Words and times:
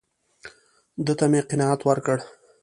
ده 1.05 1.13
ته 1.19 1.25
مې 1.31 1.41
قناعت 1.49 1.81
ورکړ. 1.85 2.17